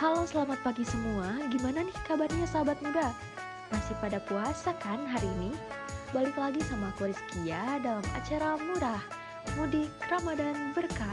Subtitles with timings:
[0.00, 3.12] Halo selamat pagi semua, gimana nih kabarnya sahabat muda?
[3.68, 5.52] Masih pada puasa kan hari ini?
[6.16, 9.04] Balik lagi sama aku Rizkia dalam acara murah
[9.60, 11.12] Mudik Ramadan Berkah.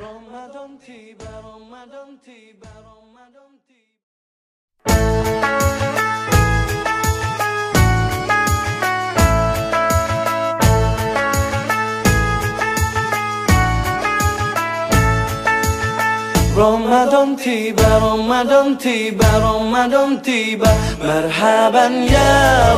[16.57, 20.71] رمضان تيبا رمضان تيبا رمضان تيبا.
[21.03, 22.33] مرحبا يا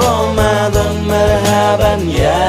[0.05, 2.41] رمضان مرحبا يا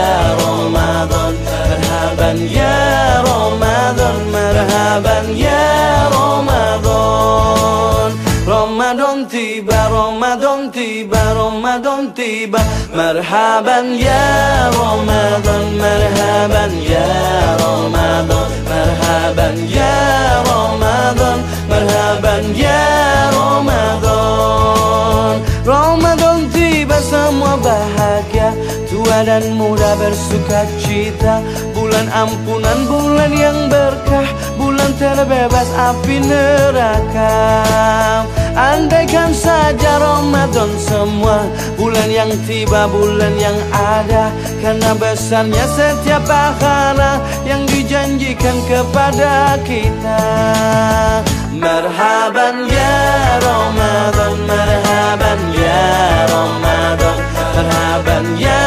[0.42, 1.34] رمضان.
[1.46, 2.30] مرحبا
[2.60, 2.78] يا
[3.30, 6.89] رمضان مرحبا يا رمضان.
[9.20, 12.56] Ramadan tiba, Ramadan tiba, Ramadan tiba.
[12.96, 17.04] Marhaban ya Ramadan, marhaban ya
[17.60, 18.48] Ramadan.
[18.64, 19.92] Marhaban ya
[20.48, 21.36] Ramadan,
[21.68, 22.80] marhaban ya
[23.36, 25.36] Ramadan.
[25.68, 28.56] Ramadan tiba semua bahagia.
[28.88, 31.44] Tua dan muda bersuka cita.
[31.76, 34.24] Bulan ampunan, bulan yang berkah.
[34.56, 37.36] Bulan terbebas api neraka
[38.60, 41.48] Andaikan saja Ramadan semua
[41.80, 44.28] Bulan yang tiba, bulan yang ada.
[44.60, 50.20] Karena besarnya setiap pahala Yang dijanjikan kepada kita.
[51.56, 52.96] Marhaban ya
[53.40, 55.84] Ramadan Marhaban ya
[56.28, 57.16] Ramadan.
[57.36, 58.64] Marhaban ya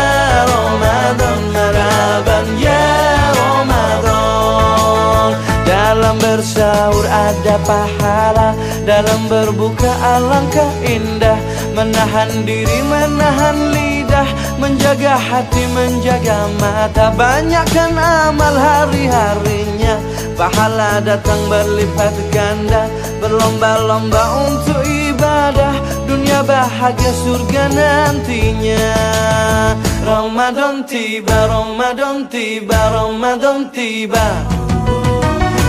[0.49, 2.85] Ramadan Marhaban ya
[3.33, 5.29] Ramadan.
[5.65, 8.42] Dalam bersahur ada pahala
[8.83, 11.39] Dalam berbuka alangkah indah
[11.71, 14.27] Menahan diri, menahan lidah
[14.59, 17.15] Menjaga hati, menjaga mata.
[17.15, 19.95] Banyakkan amal hari-harinya
[20.35, 22.91] Pahala datang berlipat ganda.
[23.23, 28.91] Berlomba-lomba untuk ibadah Dunia bahagia surga nantinya.
[30.03, 34.43] Ramadan tiba, Ramadan tiba, Ramadan tiba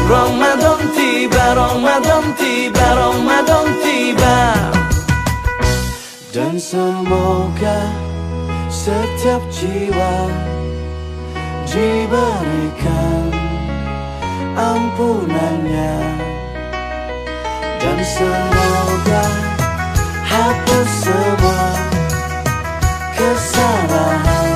[0.04, 4.38] Ramadan tiba, Ramadan tiba, Ramadan tiba.
[6.28, 7.88] Dan semoga
[8.68, 10.28] setiap jiwa
[11.64, 13.32] diberikan
[14.52, 15.96] ampunannya.
[17.80, 19.24] Dan semoga
[20.28, 21.64] hapus semua
[23.16, 24.53] kesalahan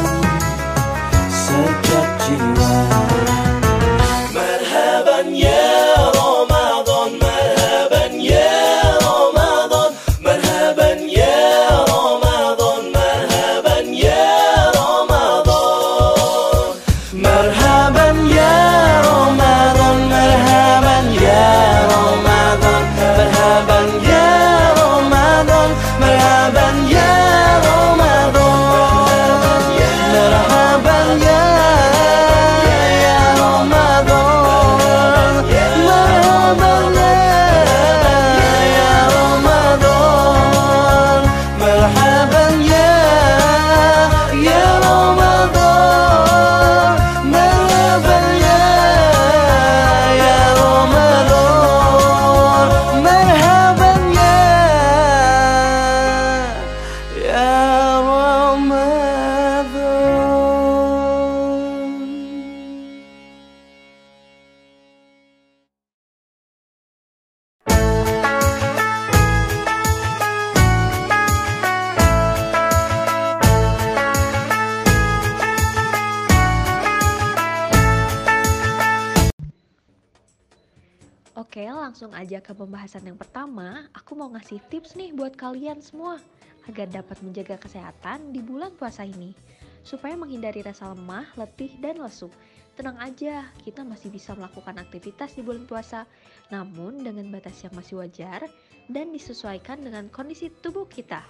[82.09, 86.17] langsung aja ke pembahasan yang pertama Aku mau ngasih tips nih buat kalian semua
[86.65, 89.37] Agar dapat menjaga kesehatan di bulan puasa ini.
[89.85, 92.29] Supaya menghindari rasa lemah, letih, dan lesu.
[92.77, 96.05] Tenang aja, kita masih bisa melakukan aktivitas di bulan puasa.
[96.53, 98.45] Namun dengan batas yang masih wajar
[98.89, 101.25] Dan disesuaikan dengan kondisi tubuh kita.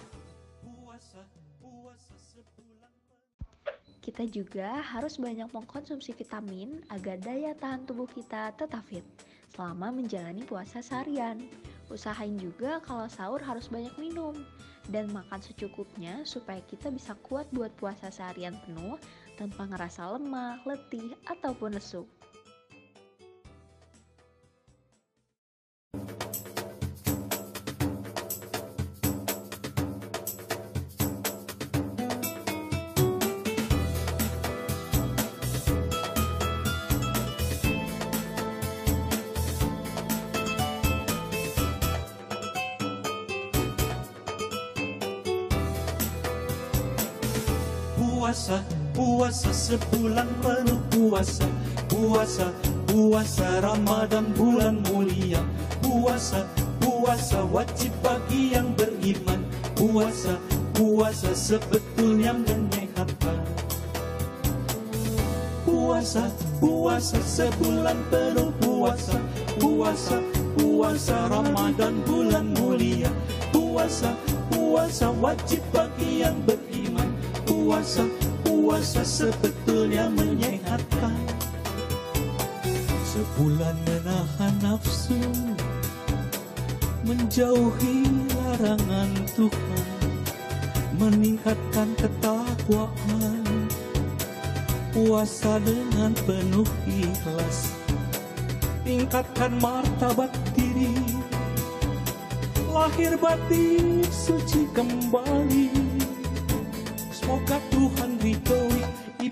[4.03, 9.03] Kita juga harus banyak mengkonsumsi vitamin agar daya tahan tubuh kita tetap fit
[9.53, 11.41] selama menjalani puasa seharian.
[11.89, 14.37] Usahain juga kalau sahur harus banyak minum
[14.89, 18.97] dan makan secukupnya supaya kita bisa kuat buat puasa seharian penuh
[19.37, 22.05] tanpa ngerasa lemah, letih, ataupun lesu.
[48.29, 48.61] Puasa,
[48.93, 51.49] puasa sebulan penuh puasa,
[51.89, 52.53] puasa,
[52.85, 55.41] puasa Ramadan bulan mulia,
[55.81, 56.45] puasa,
[56.77, 59.41] puasa wajib bagi yang beriman,
[59.73, 60.37] puasa,
[60.77, 63.41] puasa sebetulnya menyehatkan.
[65.65, 66.29] Puasa,
[66.61, 69.17] puasa sebulan penuh puasa,
[69.57, 70.21] puasa,
[70.53, 73.09] puasa Ramadan bulan mulia,
[73.49, 74.13] puasa,
[74.53, 77.09] puasa wajib bagi yang beriman,
[77.69, 78.05] puasa,
[78.69, 81.17] puasa sebetulnya menyehatkan.
[83.01, 85.17] Sebulan menahan nafsu,
[87.01, 89.89] menjauhi larangan Tuhan,
[91.01, 93.41] meningkatkan ketakwaan,
[94.93, 97.73] puasa dengan penuh ikhlas,
[98.85, 100.93] tingkatkan martabat diri,
[102.69, 105.88] lahir batin suci kembali.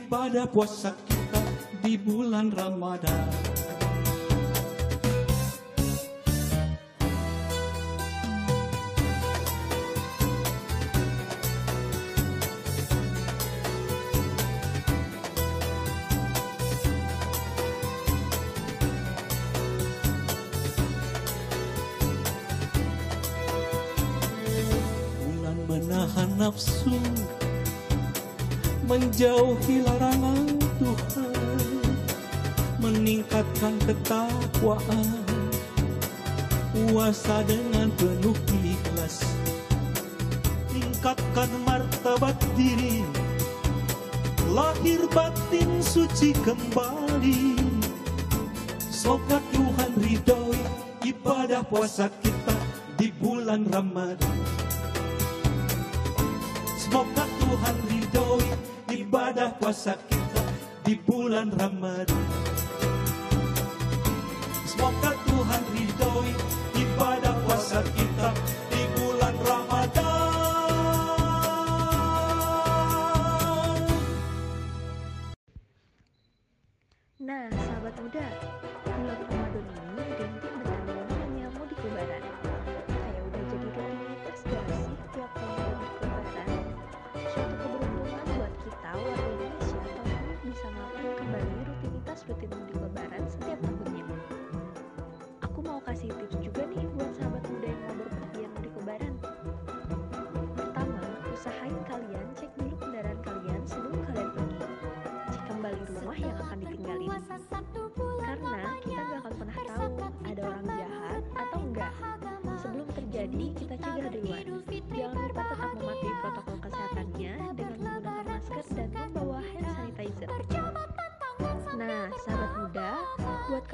[0.08, 1.44] Ibadah puasa kita
[1.84, 3.28] di bulan Ramadan.
[25.20, 26.96] Bulan menahan nafsu
[28.88, 30.48] Menjauhi larangan
[30.80, 31.36] Tuhan
[32.80, 35.08] Meningkatkan ketakwaan
[36.72, 39.28] Puasa dengan penuh ikhlas
[40.72, 43.04] Tingkatkan martabat diri
[44.56, 47.60] Lahir batin suci kembali
[49.08, 50.60] Semoga Tuhan ridhoi
[51.08, 52.58] ibadah puasa kita
[53.00, 54.36] di bulan Ramadan.
[56.76, 58.47] Semoga Tuhan ridhoi
[59.08, 60.44] ibadah puasa kita
[60.84, 62.28] di bulan Ramadan.
[64.68, 66.36] Semoga Tuhan ridhoi
[66.76, 68.36] ibadah puasa kita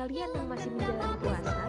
[0.04, 1.63] kalian yang masih menjalani puasa,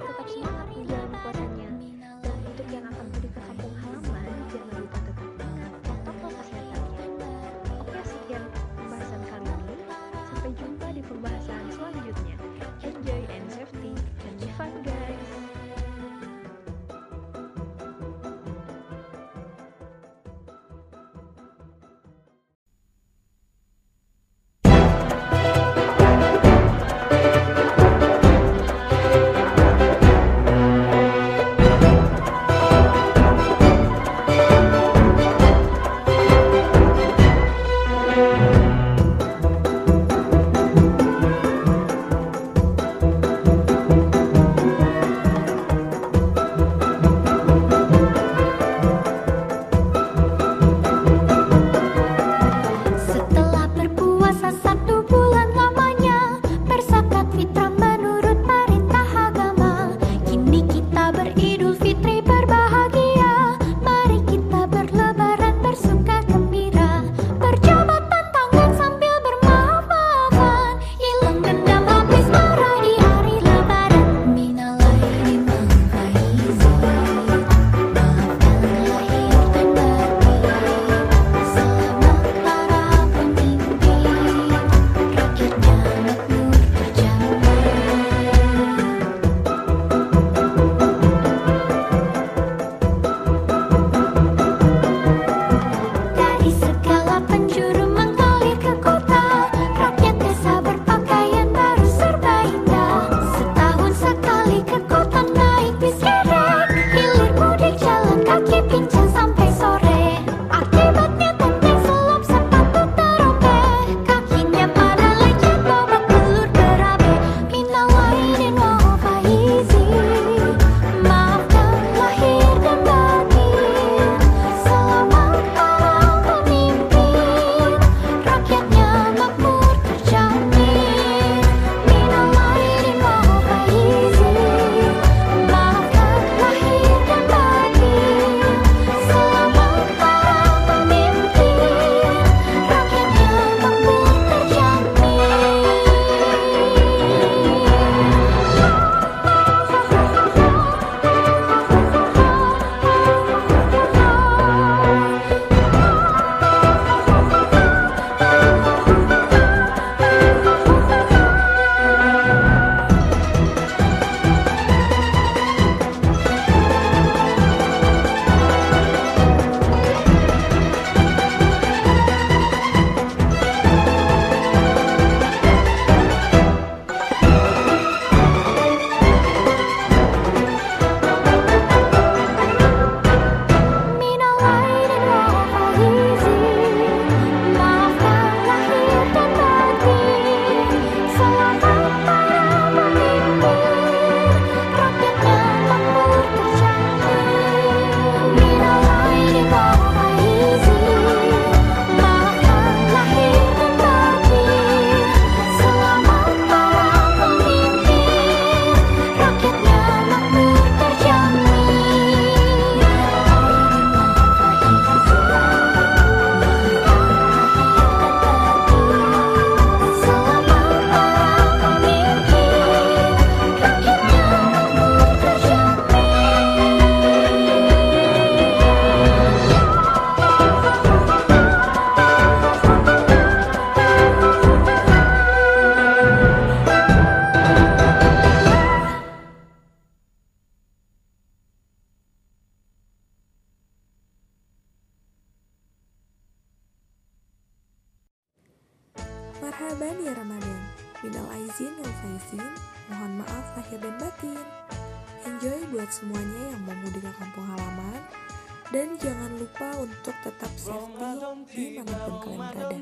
[259.04, 262.78] jangan lupa untuk tetap safety di mana pun kalian berada.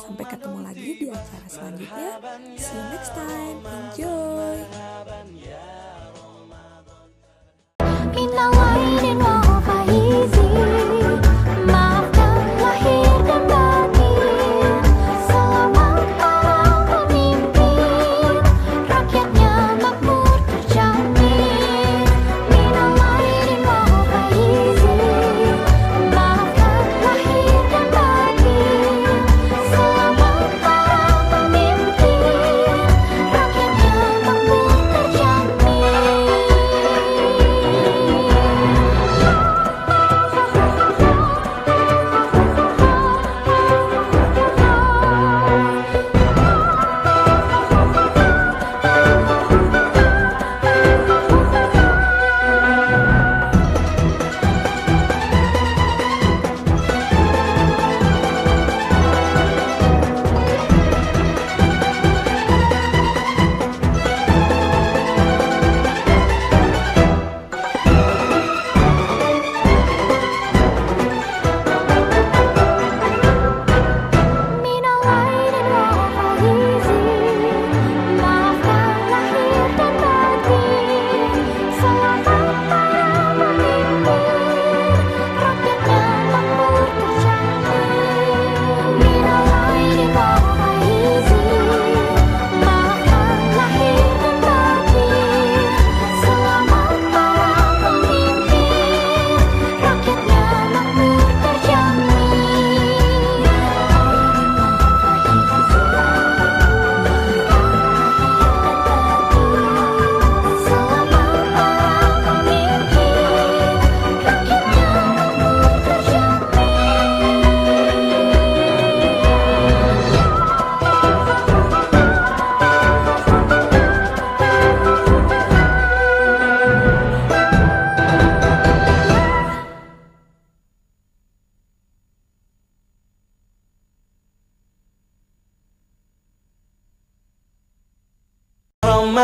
[0.00, 2.16] Sampai ketemu lagi di acara selanjutnya.
[2.56, 3.60] See you next time.
[3.60, 4.56] Enjoy.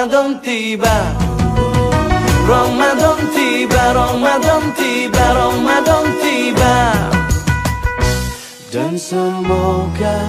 [0.00, 1.12] Ramadan tiba.
[2.48, 6.76] Ramadan tiba Ramadan tiba Ramadan tiba.
[8.72, 10.24] Dan semoga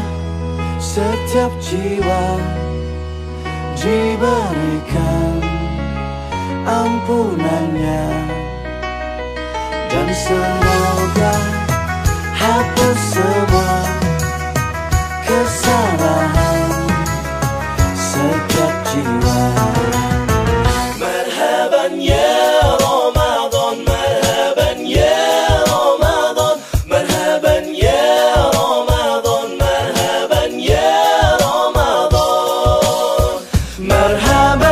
[0.75, 2.35] setiap jiwa
[3.79, 5.39] diberikan
[6.67, 8.11] ampunannya.
[9.87, 11.35] Dan semoga
[12.35, 13.79] hapus semua
[15.23, 15.90] kesalahan
[33.91, 34.70] Merhaba